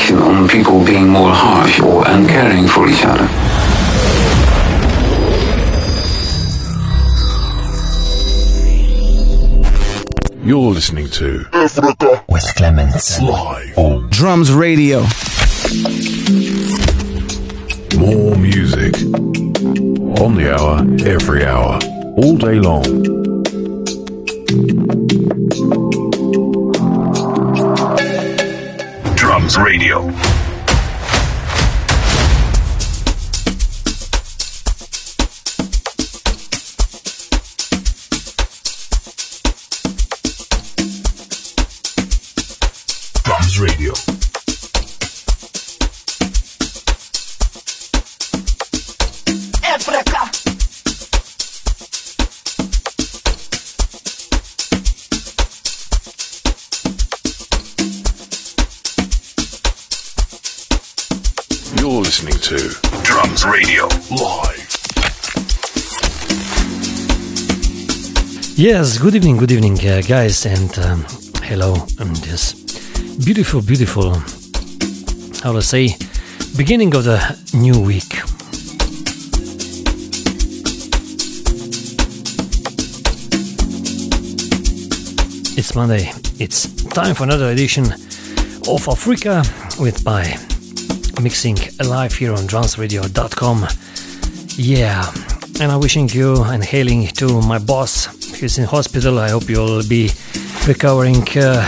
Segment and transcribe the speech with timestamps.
[0.00, 3.28] reflection on people being more harsh or uncaring for each other.
[10.42, 15.00] You're listening to Africa with Clemens live on Drums Radio.
[17.98, 18.94] more music
[20.20, 21.78] on the hour, every hour,
[22.16, 23.10] all day long.
[29.56, 30.29] Radio.
[61.90, 62.56] You're listening to
[63.02, 63.88] Drums Radio.
[64.12, 64.62] live.
[68.56, 71.04] Yes, good evening, good evening, uh, guys, and um,
[71.42, 72.52] hello on this
[73.24, 74.14] beautiful, beautiful,
[75.42, 75.96] how to say,
[76.56, 77.18] beginning of the
[77.54, 78.14] new week.
[85.58, 86.12] It's Monday.
[86.38, 87.86] It's time for another edition
[88.68, 89.42] of Africa
[89.80, 90.38] with by
[91.20, 93.66] mixing live here on transradio.com.
[94.56, 95.12] Yeah,
[95.60, 98.06] and I'm wishing you and hailing to my boss
[98.40, 99.18] who's in hospital.
[99.18, 100.10] I hope you'll be
[100.66, 101.66] recovering, uh,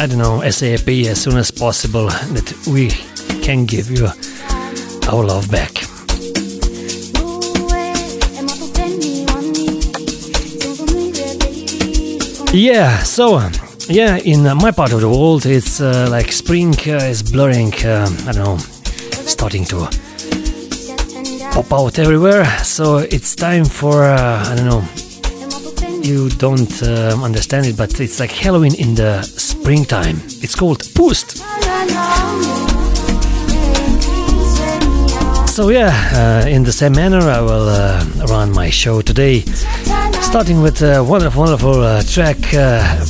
[0.00, 2.90] I don't know, ASAP as soon as possible that we
[3.42, 4.06] can give you
[5.08, 5.72] our love back.
[12.52, 13.38] Yeah, so
[13.90, 17.74] yeah, in uh, my part of the world, it's uh, like spring uh, is blurring.
[17.84, 19.88] Uh, I don't know, starting to
[21.52, 22.44] pop out everywhere.
[22.62, 24.84] So it's time for uh, I don't know.
[26.02, 30.20] You don't um, understand it, but it's like Halloween in the springtime.
[30.40, 31.38] It's called Poost.
[35.48, 39.40] So yeah, uh, in the same manner, I will run my show today,
[40.22, 43.04] starting with a wonderful, wonderful uh, track uh,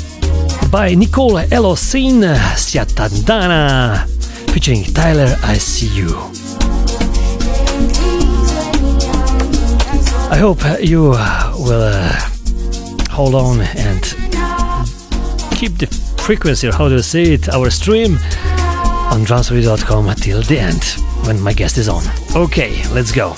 [0.70, 2.22] by Nicole Elocin,
[2.54, 4.06] Siatandana,
[4.53, 6.10] featuring Tyler ICU.
[10.31, 12.12] I hope you uh, will uh,
[13.10, 14.03] hold on and
[15.56, 15.88] keep the
[16.19, 18.19] frequency, or how you say it, our stream
[19.10, 20.84] on transfer.com till the end
[21.26, 22.04] when my guest is on.
[22.37, 23.34] Okay, let's go.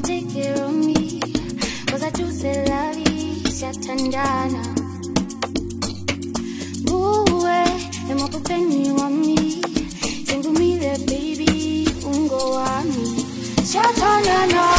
[0.00, 1.20] You take care of me?
[1.90, 4.62] Cosa tu sei la vita tandana?
[6.84, 9.62] Go eh, away, and my penny on me.
[10.26, 13.24] Sing for me, there, baby, ungo me.
[13.64, 14.69] Shatana, no.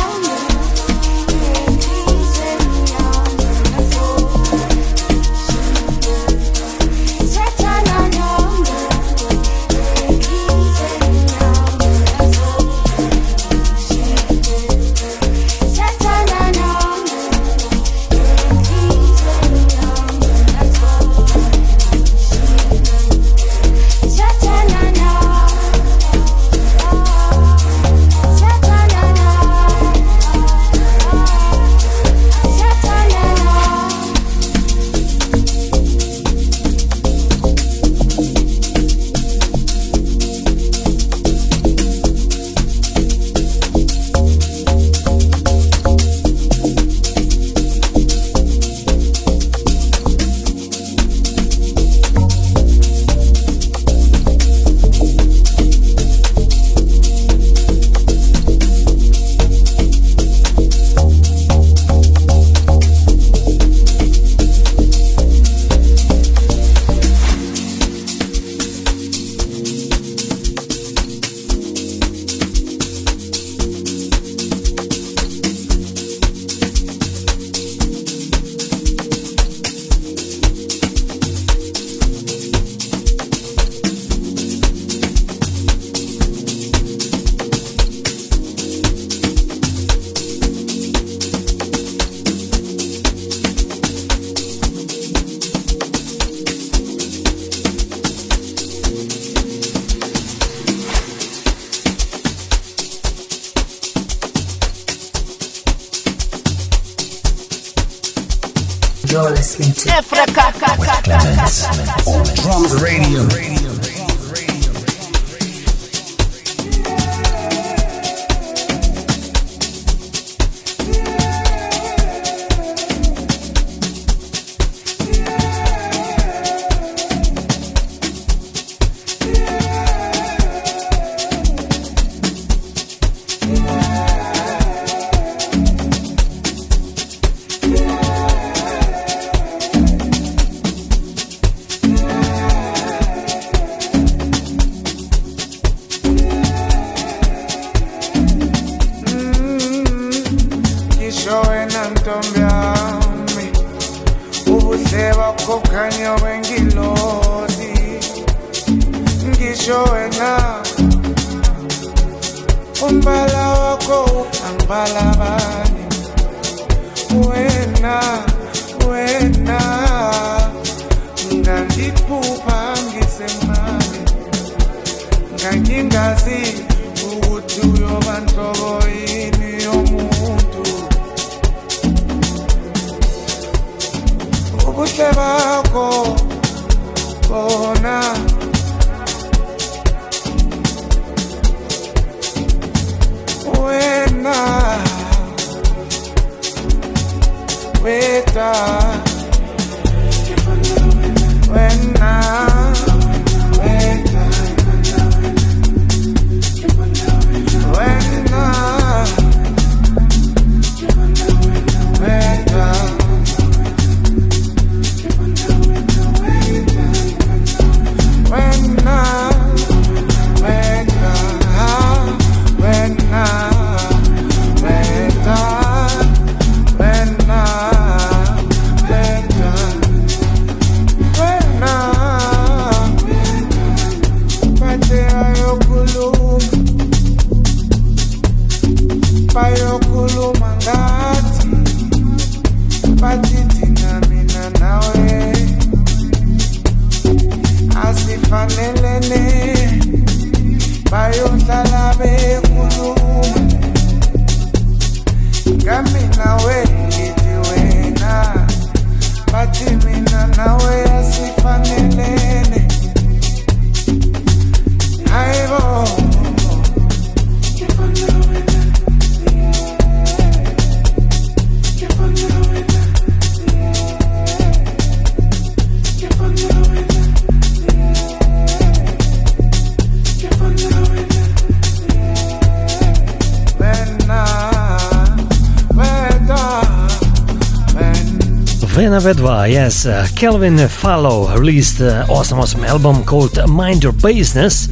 [289.01, 294.67] Vedva, yes, uh, Kelvin Fallow released uh, awesome, awesome album called Mind Your Business.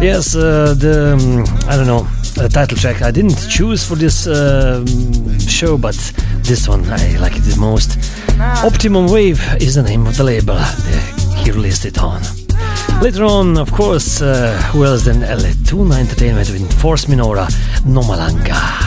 [0.00, 2.08] Yes, uh, the um, I don't know
[2.48, 4.84] title track I didn't choose for this uh,
[5.38, 5.96] show, but
[6.42, 7.98] this one I like it the most.
[8.64, 10.58] Optimum Wave is the name of the label
[11.44, 12.22] he released it on.
[13.02, 17.46] Later on, of course, uh, who else than L2 Entertainment with Force Minora,
[17.84, 18.83] Nomalanga.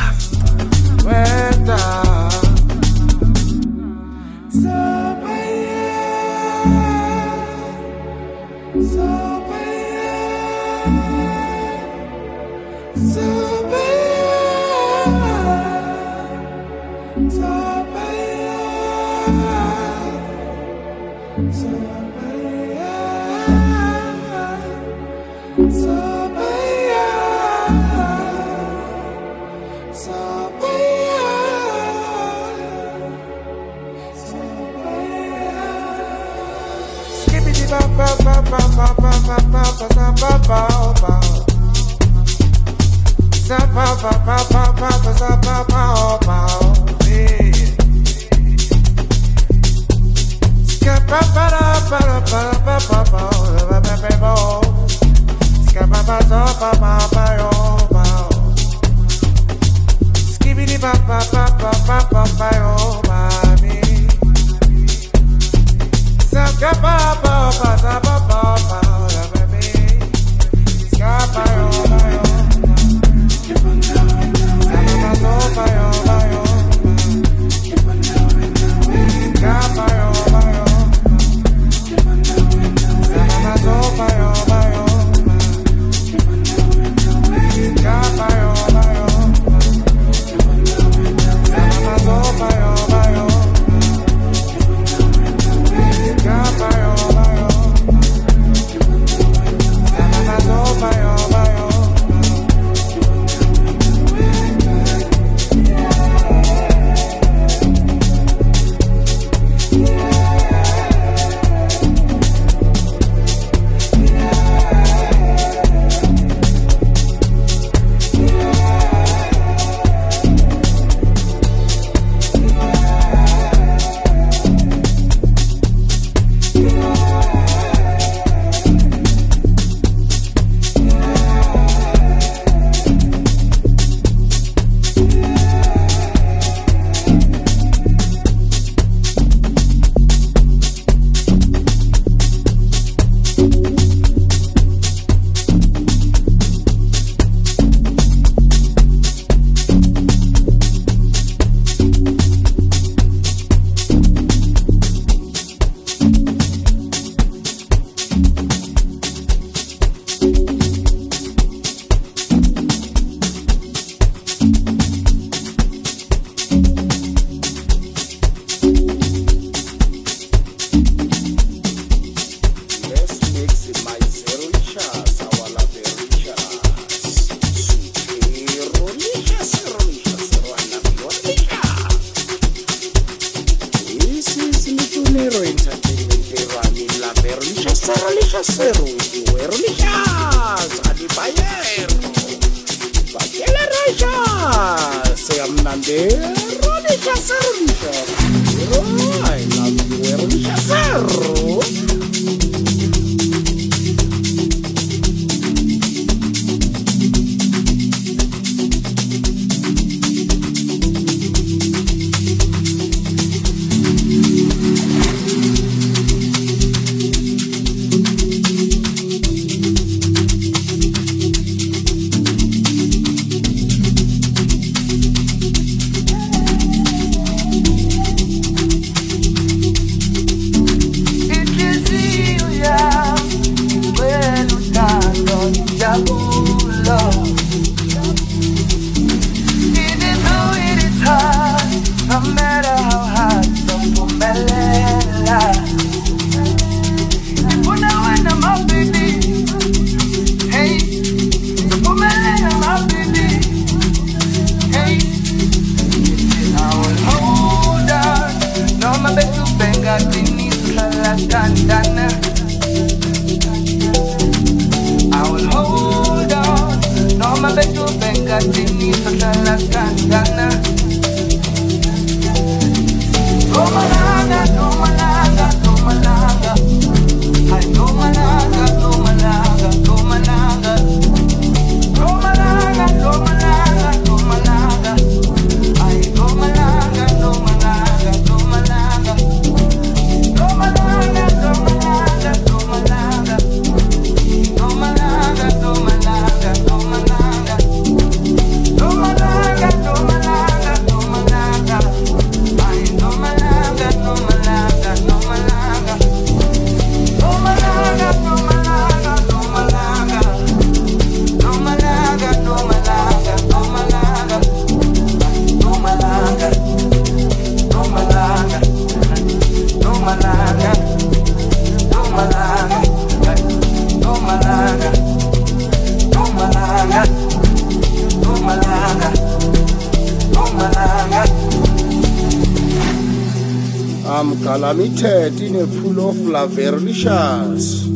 [336.38, 337.90] Claverlicious.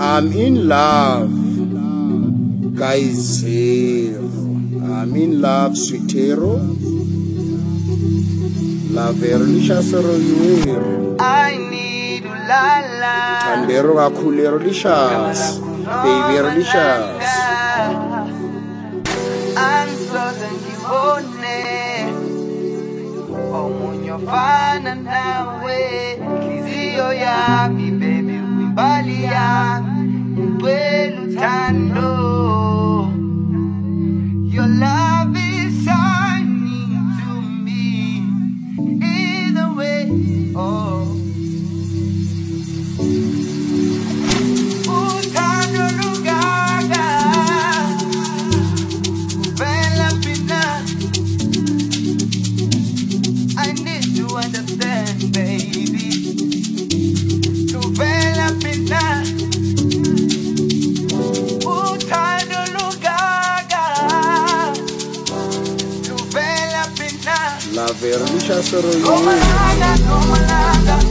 [0.00, 1.28] I'm in love,
[2.80, 4.24] Kaisero.
[4.80, 6.56] I'm in love, Sweetero.
[8.96, 11.20] Laverlicious Royuero.
[11.20, 13.44] I need Ulala.
[13.44, 15.60] Tandero Akulerlicious.
[15.84, 16.40] Baby
[19.56, 21.56] Angisoze ngibone
[23.52, 26.15] omunye oh, ofana nawe
[27.06, 29.82] Upendo ya mi baby, uimbali ya
[30.60, 32.35] Uwe lutando
[68.48, 71.05] Manchester United.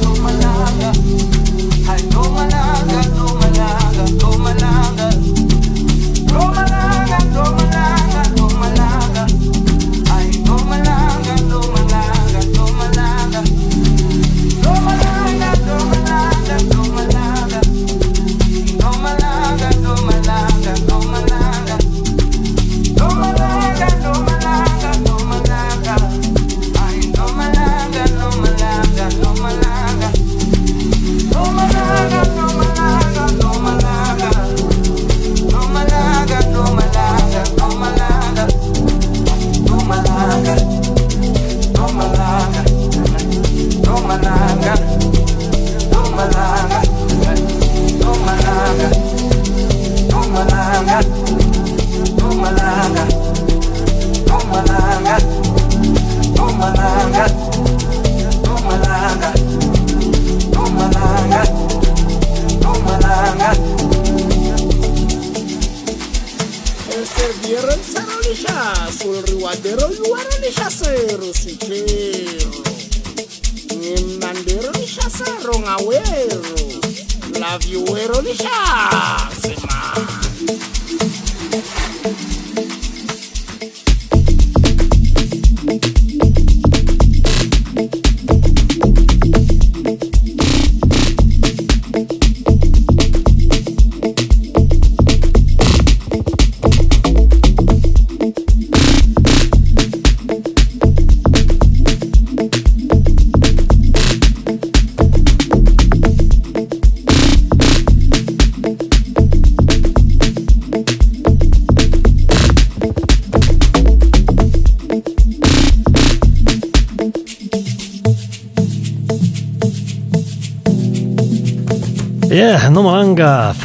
[78.33, 79.35] Viewero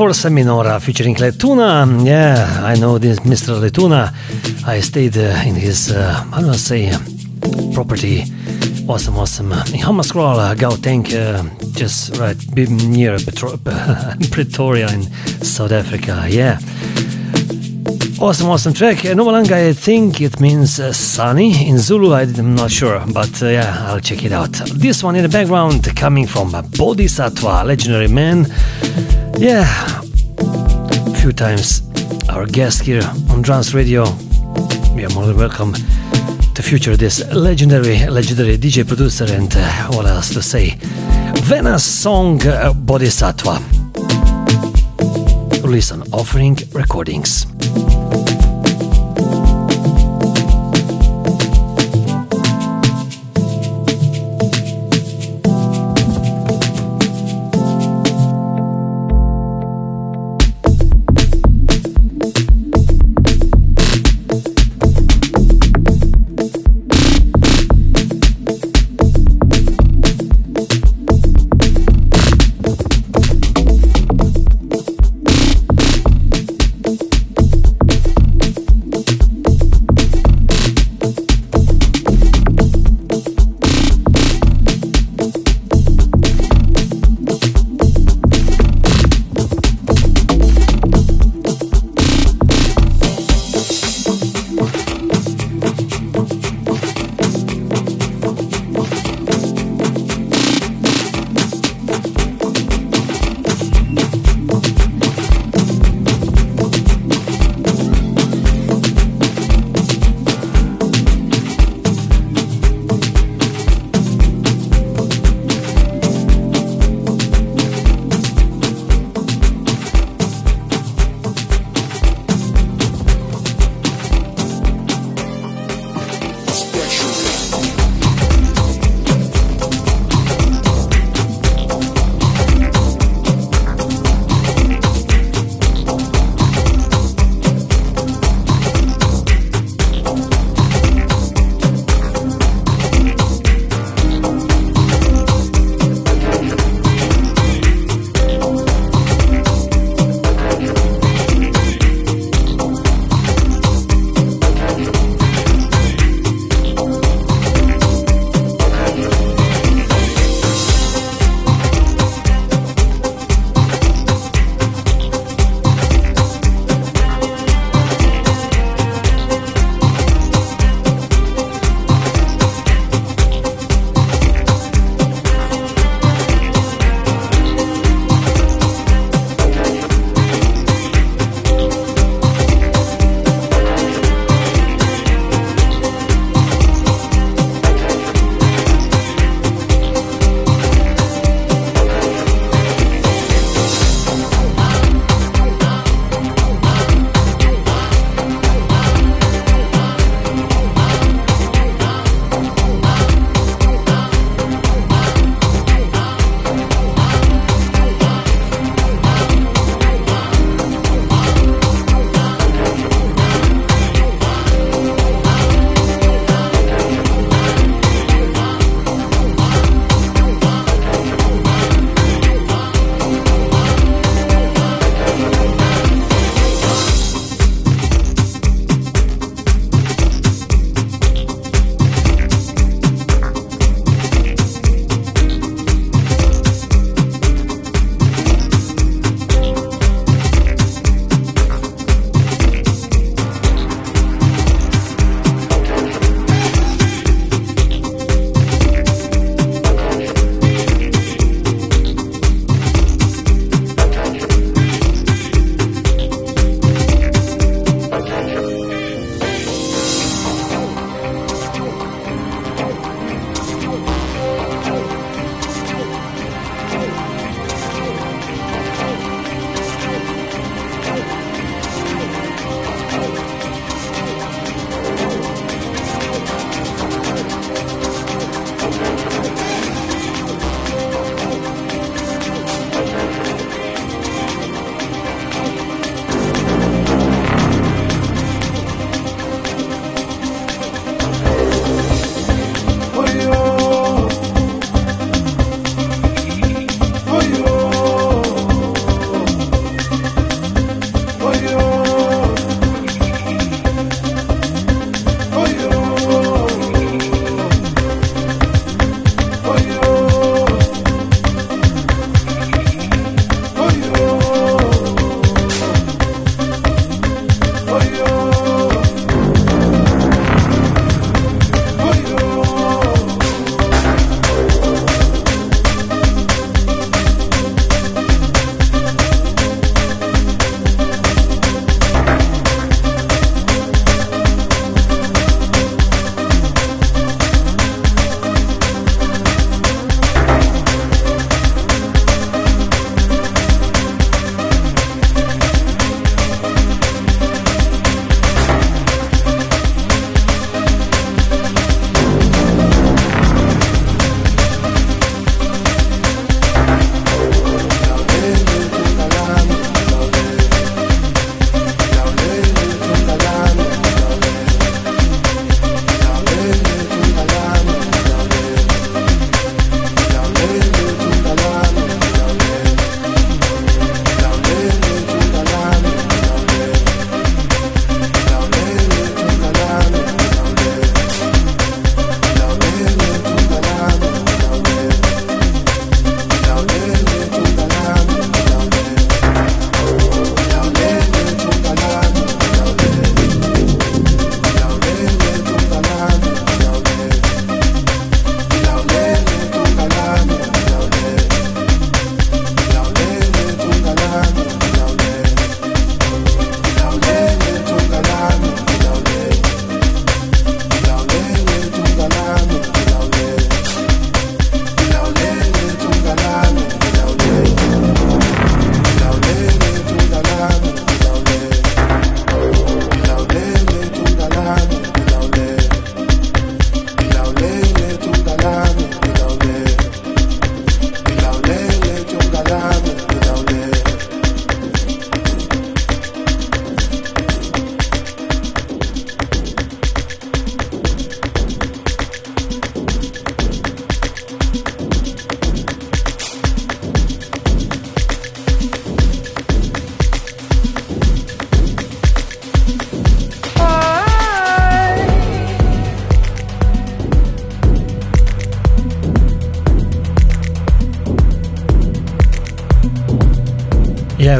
[0.00, 1.86] Forza Minora featuring Letuna.
[2.02, 3.60] Yeah, I know this Mr.
[3.60, 4.10] Letuna.
[4.66, 6.90] I stayed uh, in his, uh, I say,
[7.74, 8.24] property.
[8.88, 9.52] Awesome, awesome.
[9.52, 13.18] In Hammanskraal, uh, Gauteng, uh, just right near
[14.30, 15.02] Pretoria in
[15.44, 16.26] South Africa.
[16.30, 16.58] Yeah.
[18.18, 19.04] Awesome, awesome track.
[19.04, 22.12] Uh, Nomalanga, I think it means uh, sunny in Zulu.
[22.12, 24.52] I, am not sure, but uh, yeah, I'll check it out.
[24.74, 28.46] This one in the background coming from Bodhisattva, legendary man.
[29.40, 30.02] Yeah,
[30.38, 31.80] a few times
[32.28, 34.04] our guest here on Trans Radio.
[34.94, 40.04] We are more than welcome to feature this legendary, legendary DJ producer and uh, what
[40.04, 40.76] else to say?
[41.44, 43.60] Venus song uh, Bodhisattva.
[45.66, 47.49] Listen, offering recordings.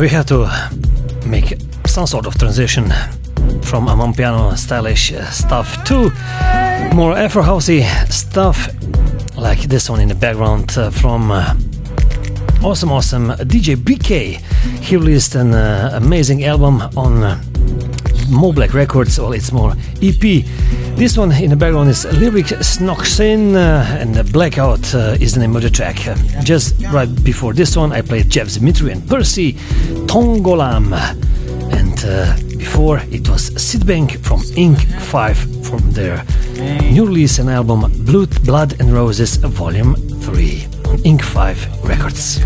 [0.01, 0.49] We have to
[1.27, 2.85] make some sort of transition
[3.61, 6.11] from Amapiano stylish stuff to
[6.95, 8.69] more Afro housey stuff,
[9.37, 11.55] like this one in the background uh, from uh,
[12.63, 14.41] awesome, awesome DJ BK.
[14.81, 17.43] He released an uh, amazing album on uh,
[18.31, 19.19] Mo Black Records.
[19.19, 20.45] Well, it's more EP.
[20.97, 25.57] This one in the background is Lyric Snoxin, uh, and Blackout uh, is the name
[25.57, 25.97] of the track.
[26.45, 29.55] just right before this one, I played Jeff Dimitri and Percy
[30.07, 30.93] Tongolam.
[31.73, 36.25] And uh, before it was Sid Sidbank from Ink 5 from their
[36.91, 42.41] new release and album Blood, Blood and Roses Volume 3 on Ink 5 Records.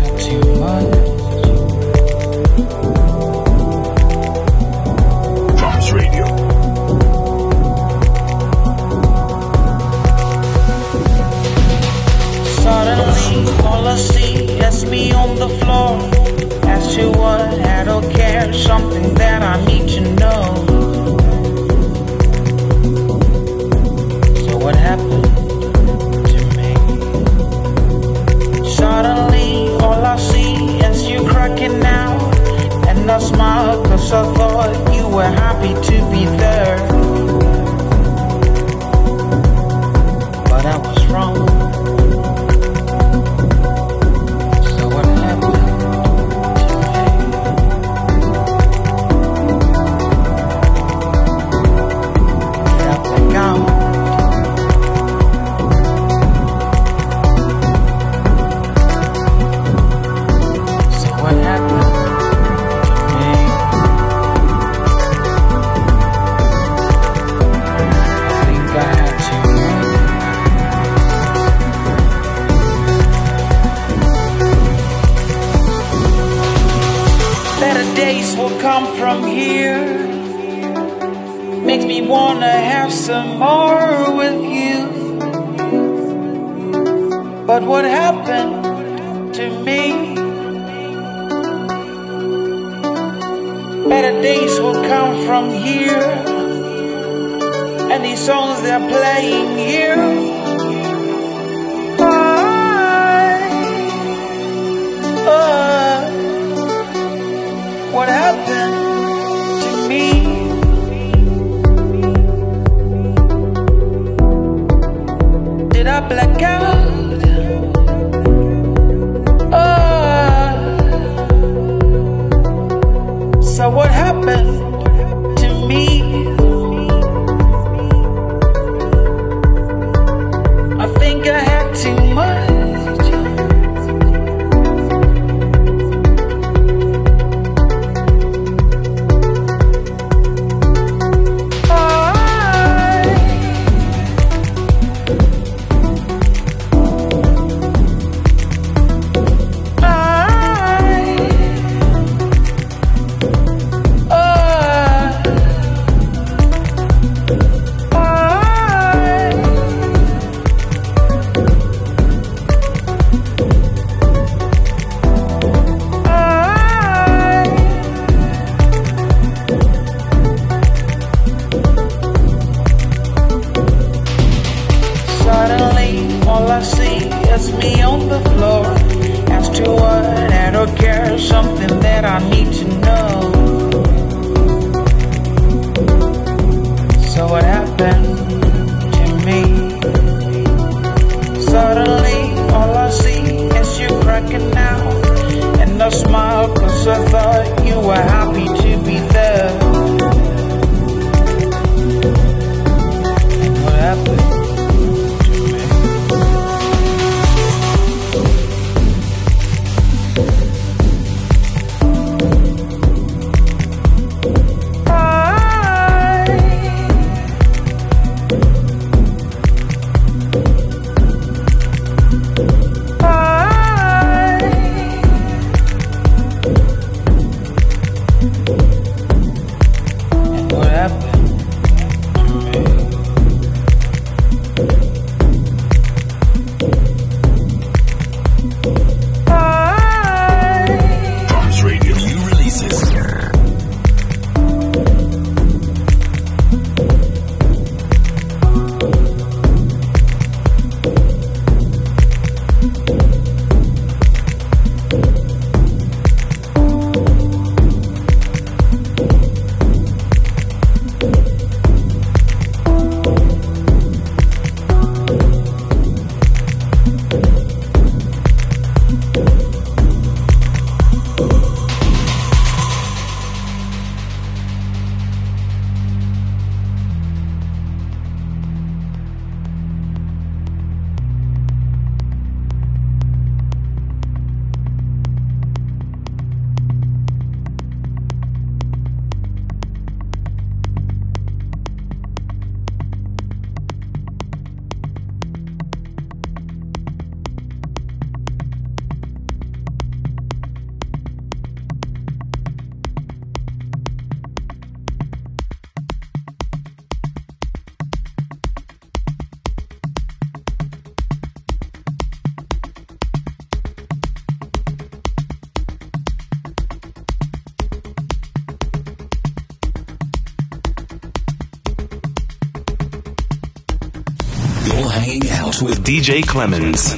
[325.95, 326.93] DJ Clemens.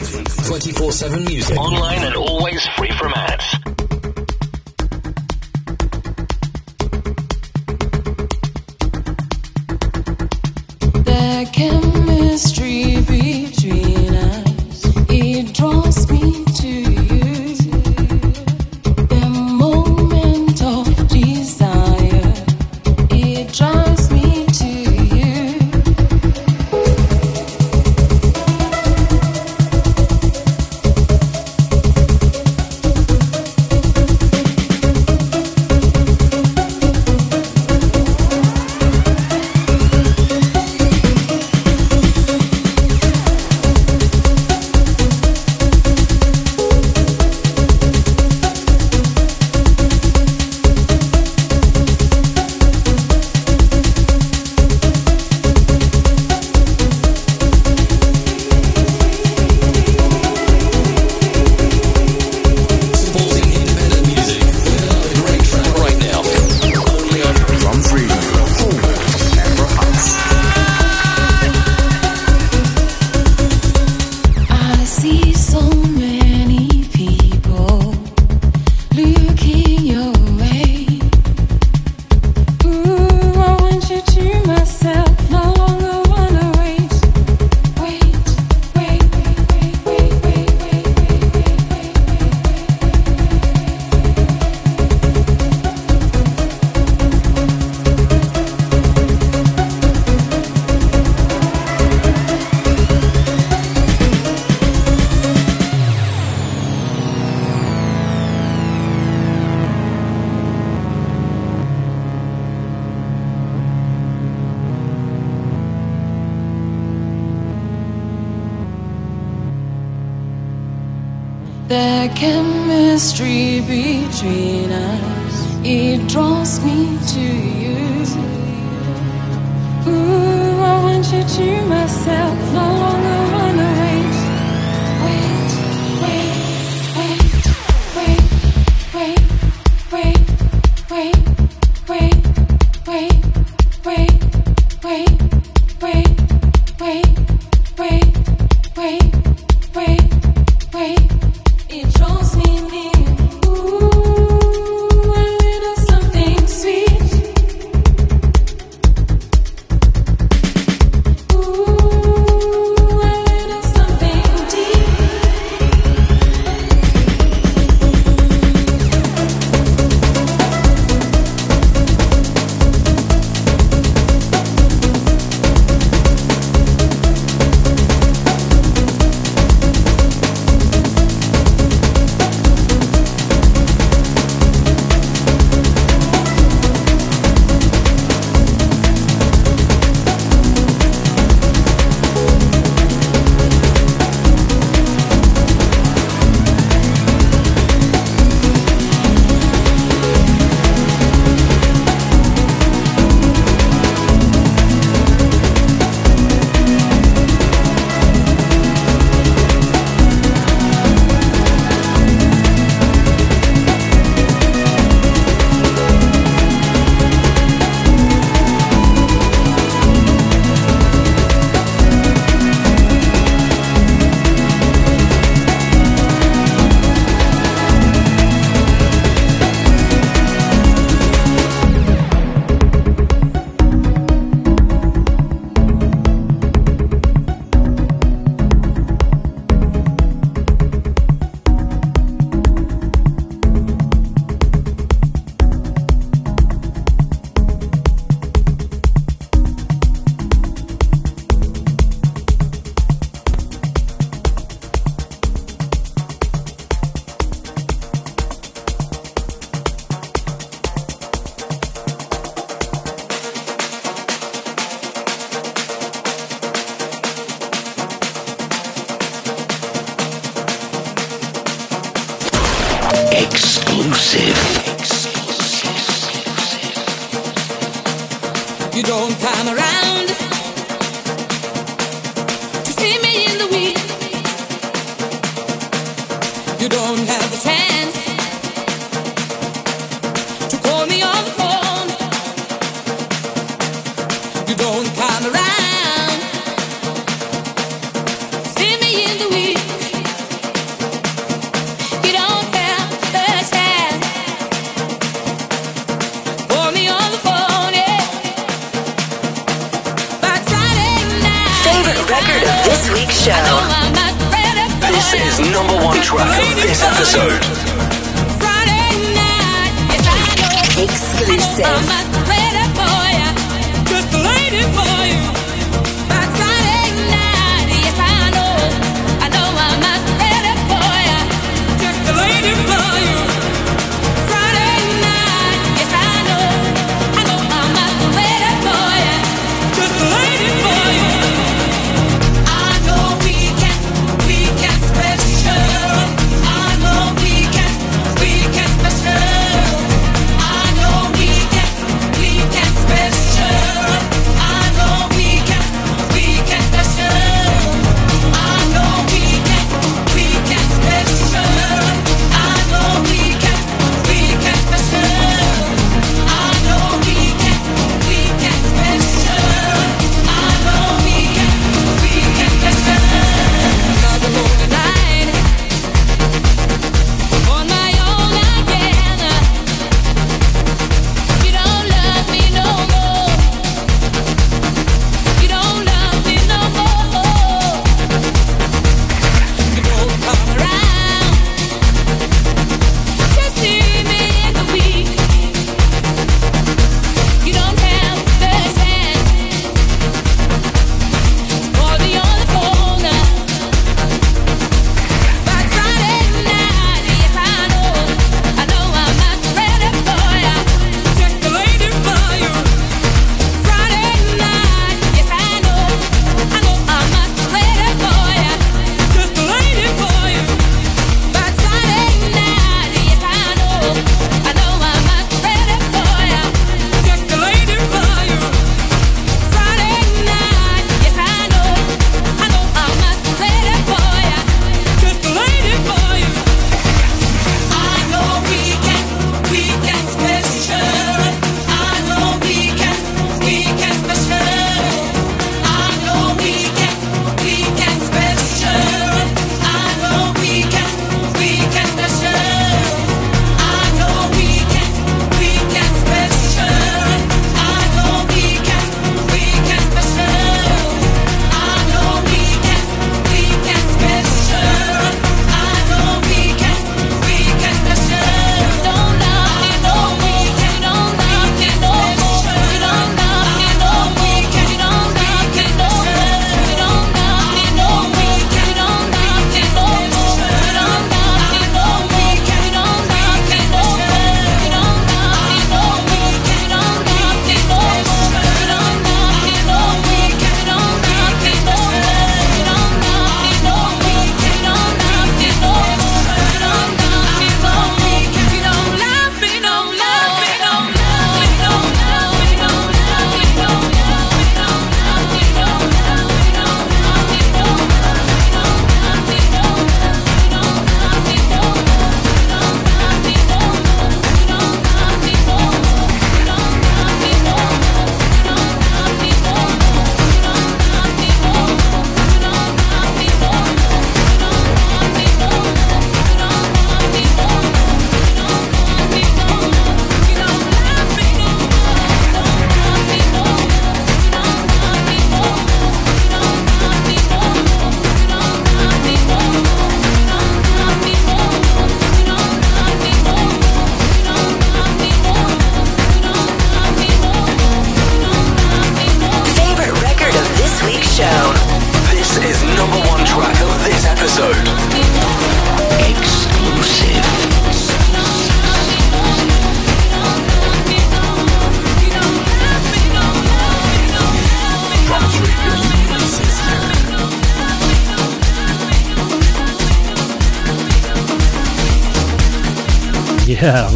[0.47, 1.55] 24 7 music.
[1.55, 3.66] Online and always free from ads.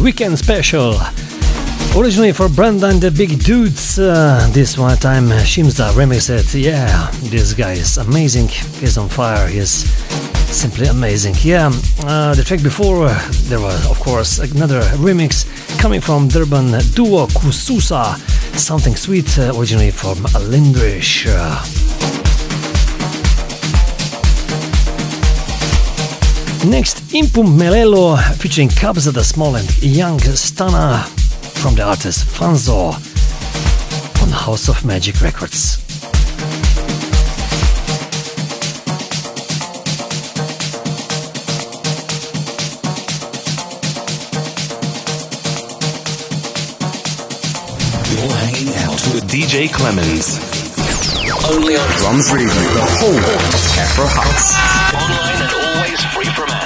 [0.02, 0.94] Weekend special.
[1.96, 6.54] Originally for Brenda and the Big Dudes, uh, this one time Shimza remixed it.
[6.54, 8.48] Yeah, this guy is amazing.
[8.48, 9.46] He's on fire.
[9.46, 9.88] He's
[10.50, 11.34] simply amazing.
[11.42, 11.70] Yeah,
[12.04, 15.46] uh, the track before uh, there was, of course, another remix
[15.78, 18.16] coming from Durban duo Kususa.
[18.58, 20.16] Something sweet, uh, originally from
[20.50, 21.26] Lindrish.
[26.68, 31.04] Next, Impum Melelo featuring Kabza De Small and Young Stunna
[31.60, 32.92] from the artist Fanzo
[34.22, 35.78] on House of Magic Records.
[48.08, 50.38] You're hanging out with DJ Clemens.
[51.50, 52.46] Only on Drums Radio.
[52.46, 53.18] the whole
[53.80, 54.54] Afro House.
[54.94, 55.61] Online
[56.24, 56.61] free from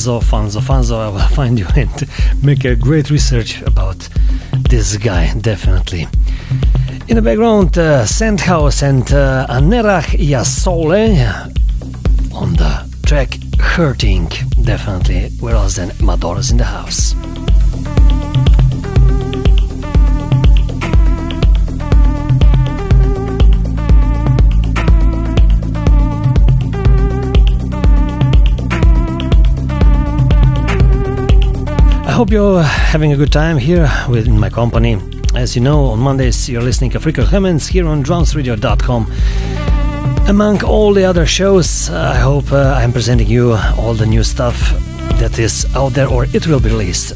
[0.00, 0.98] Fanzo, Fanzo, Fanzo.
[0.98, 2.08] I will find you and
[2.42, 4.08] make a great research about
[4.70, 6.06] this guy, definitely.
[7.08, 11.18] In the background, uh, Sandhouse and uh, Anerach Yasole
[12.34, 14.28] on the track Hurting,
[14.62, 15.30] definitely.
[15.38, 17.09] Whereas then Madora's in the house.
[32.20, 34.98] Hope you're having a good time here with my company.
[35.34, 39.10] As you know, on Mondays you're listening to Africa Clemens here on drumsradio.com.
[40.28, 44.54] Among all the other shows, I hope uh, I'm presenting you all the new stuff
[45.18, 47.12] that is out there or it will be released.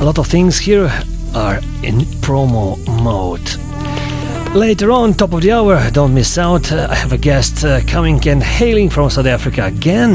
[0.00, 0.90] A lot of things here
[1.34, 3.46] are in promo mode.
[4.56, 6.72] Later on, top of the hour, don't miss out.
[6.72, 10.14] uh, I have a guest uh, coming and hailing from South Africa again.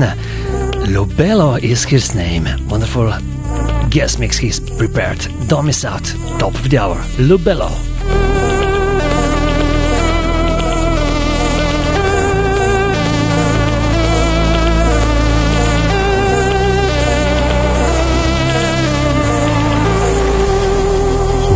[0.88, 2.47] Lobello is his name.
[2.68, 3.14] Wonderful
[3.92, 5.20] guest mix he's prepared.
[5.48, 6.06] Don't miss out.
[6.39, 7.70] Top of the hour, Lubello.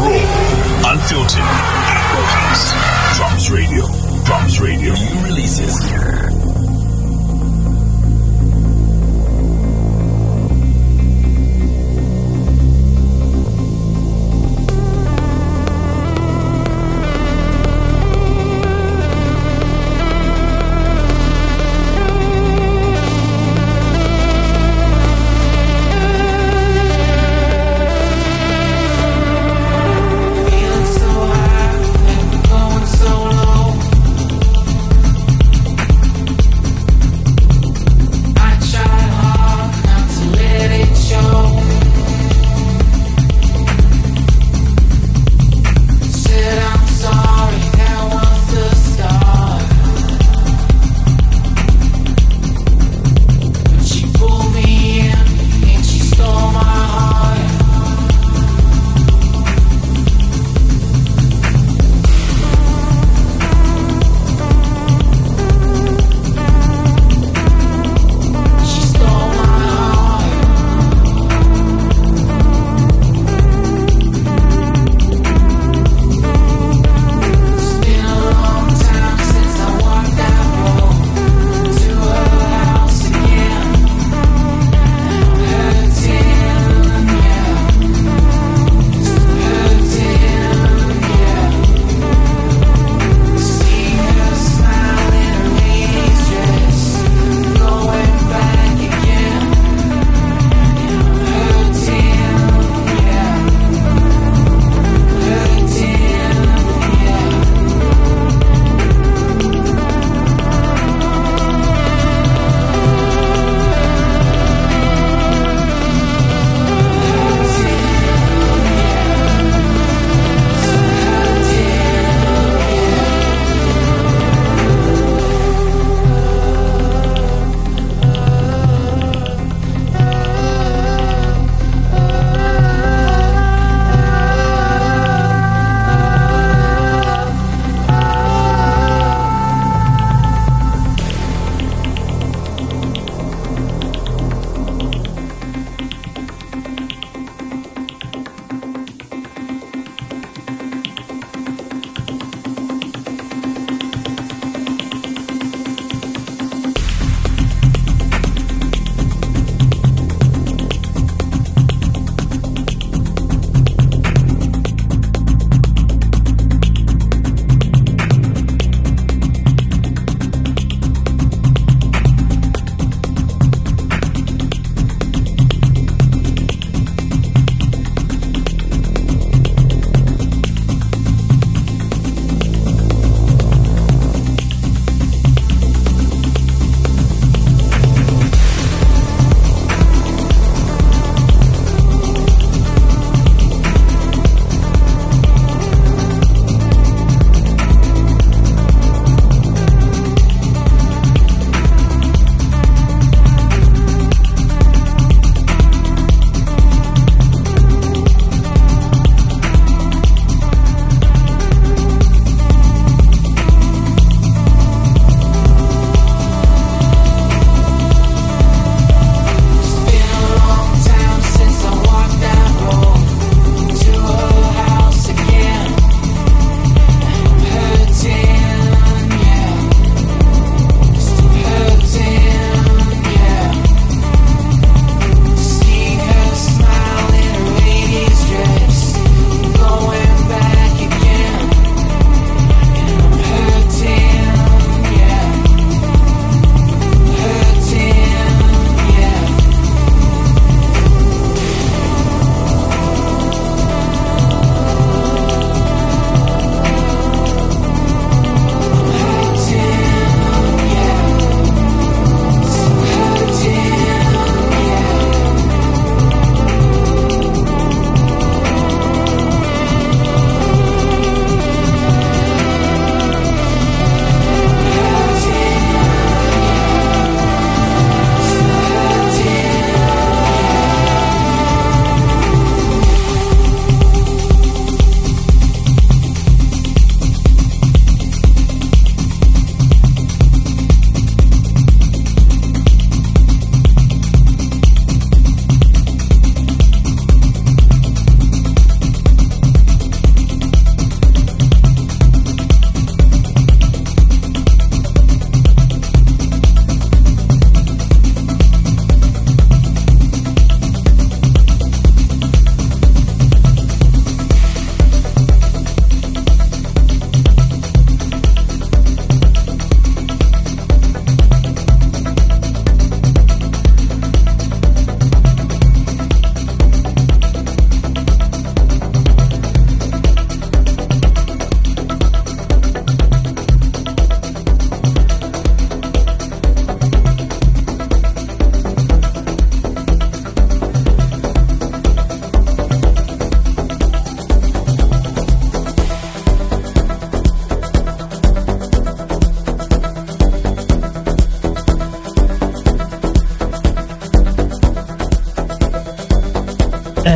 [0.04, 1.96] Raw, unfiltered.
[3.16, 3.86] Drums Radio.
[4.26, 4.94] Drums Radio.
[4.94, 6.05] New releases.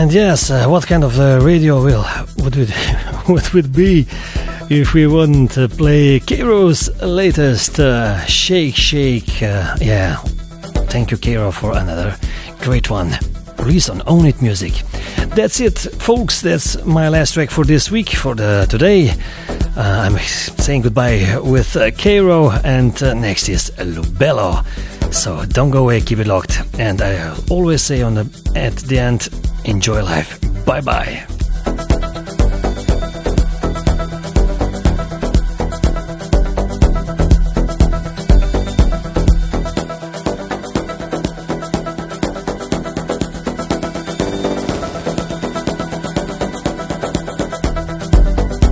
[0.09, 2.03] And yes, uh, what kind of uh, radio will
[2.37, 4.07] would it would be
[4.67, 9.43] if we wouldn't uh, play Kairo's latest uh, Shake Shake?
[9.43, 10.15] Uh, yeah,
[10.89, 12.17] thank you, Kairo, for another
[12.59, 13.19] great one.
[13.59, 14.73] Released on Own It Music.
[15.35, 16.41] That's it, folks.
[16.41, 19.11] That's my last track for this week, for the today.
[19.77, 24.65] Uh, I'm saying goodbye with uh, Cairo, and next is Lubello.
[25.13, 26.61] So don't go away, keep it locked.
[26.79, 29.29] And I always say on the at the end,
[29.69, 30.39] enjoy life.
[30.65, 31.25] Bye bye.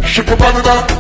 [0.04, 0.97] Shake your.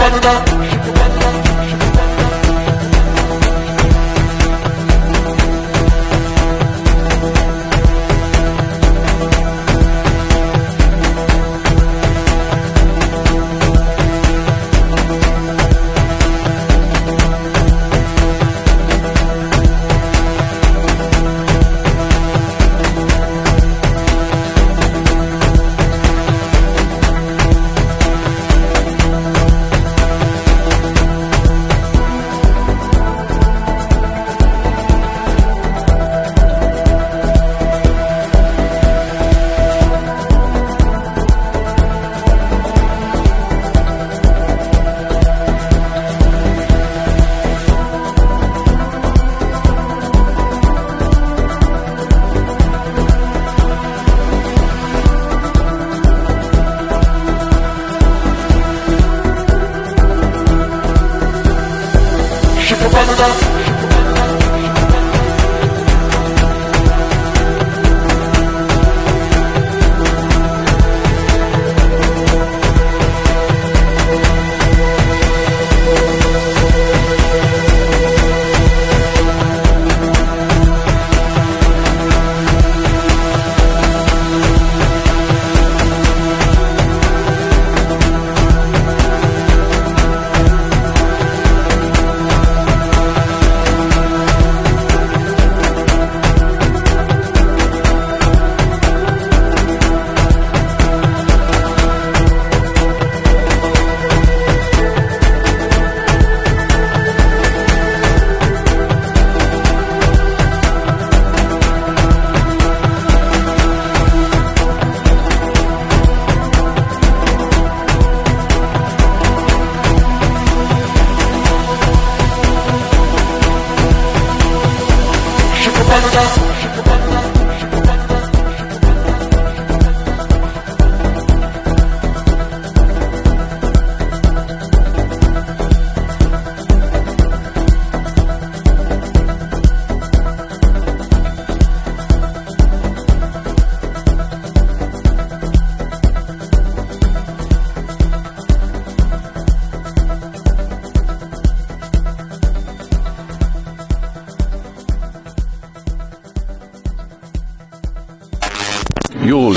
[0.00, 0.59] Canada.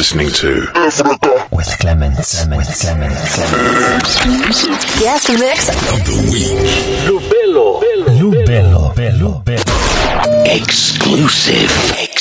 [0.03, 0.67] Listening to
[1.49, 2.45] With Clemens.
[2.49, 3.37] With Clemens.
[4.99, 6.59] Guest mix of the week.
[7.07, 7.79] Lubello.
[8.19, 8.93] Lubello.
[8.93, 9.43] Lubello.
[10.45, 11.71] Exclusive.
[11.93, 12.12] Exclusive.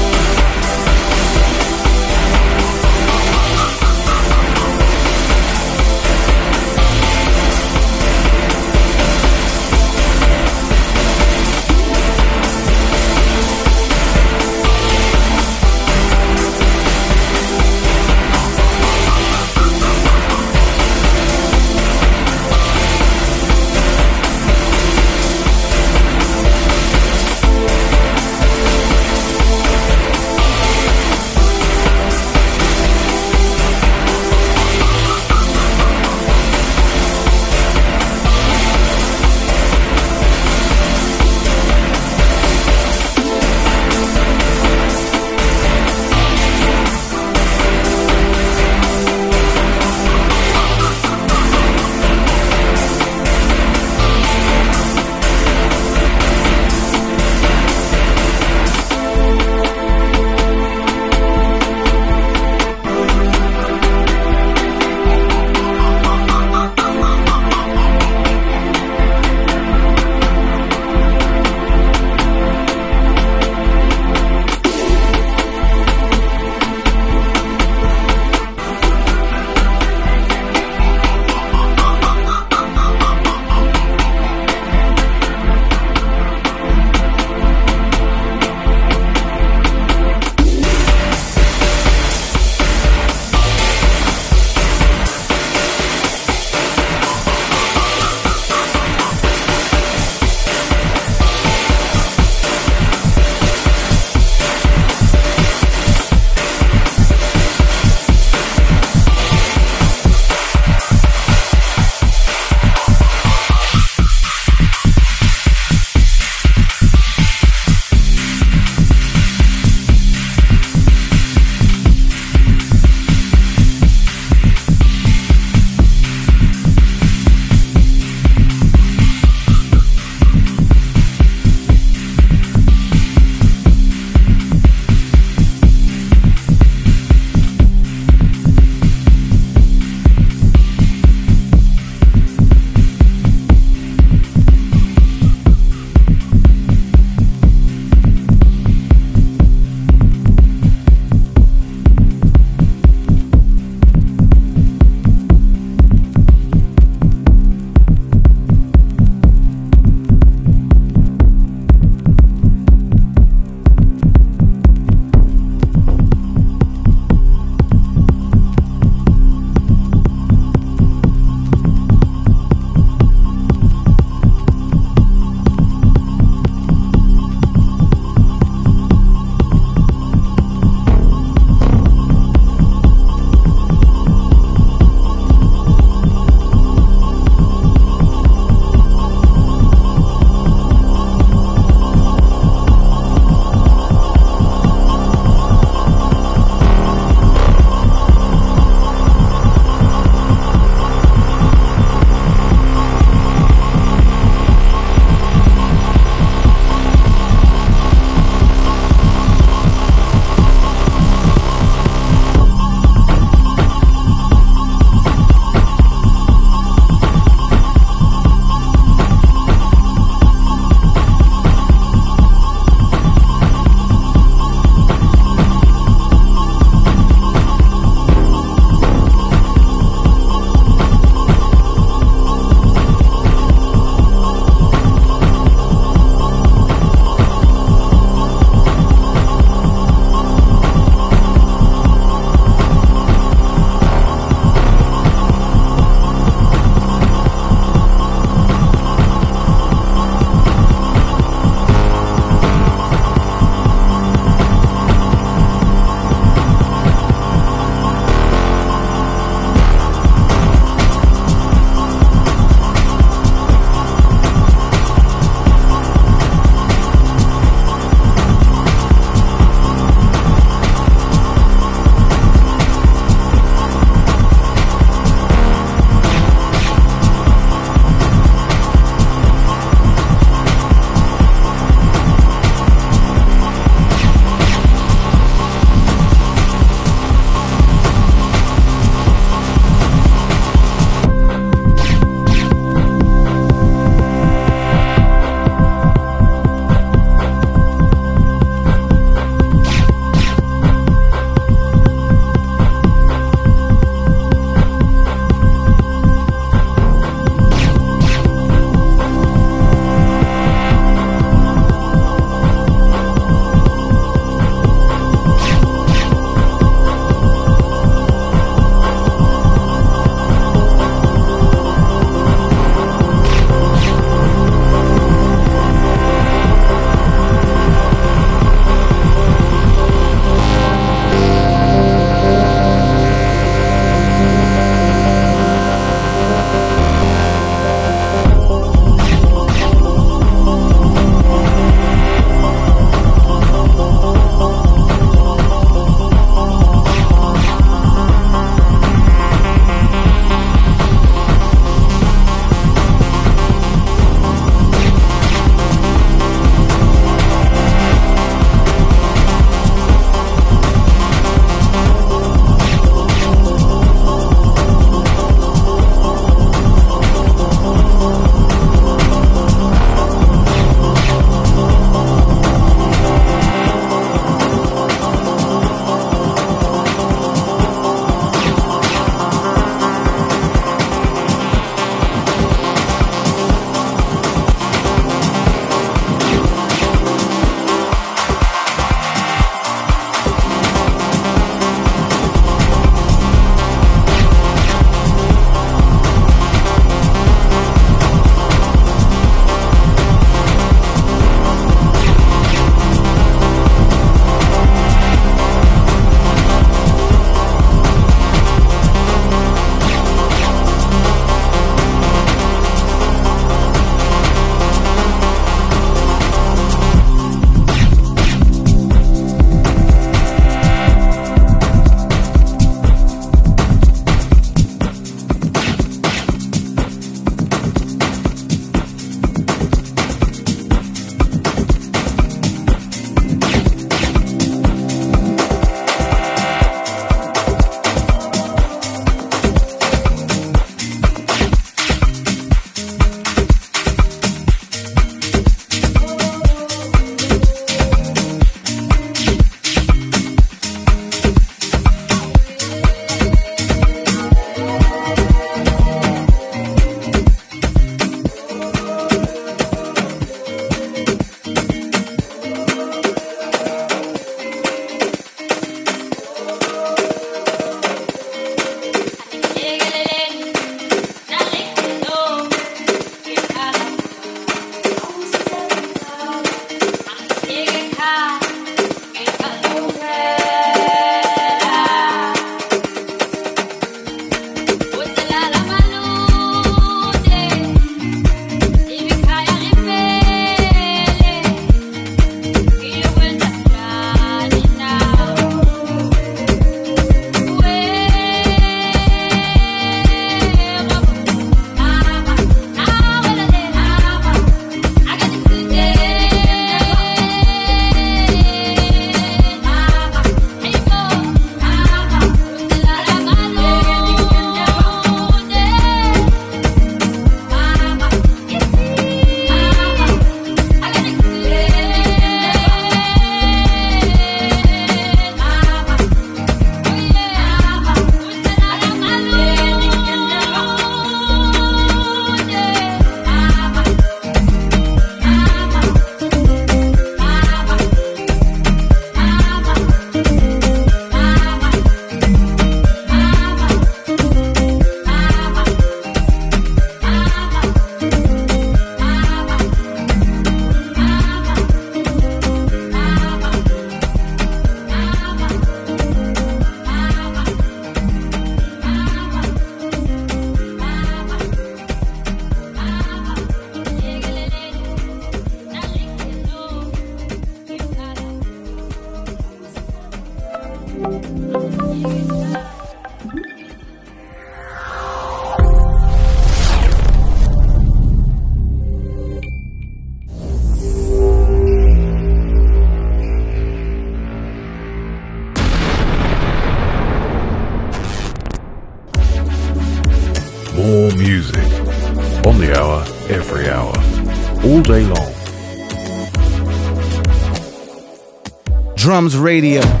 [599.21, 600.00] Drums Radio.